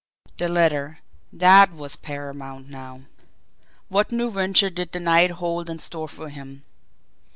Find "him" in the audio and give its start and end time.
6.29-6.63